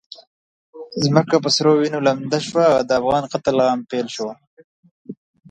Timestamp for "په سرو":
1.43-1.71